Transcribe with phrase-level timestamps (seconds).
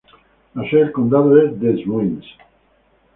[0.55, 2.25] La sede del condado es Des Moines.